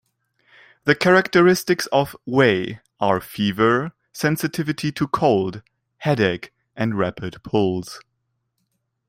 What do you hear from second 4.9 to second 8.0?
to cold, headache, and rapid pulse.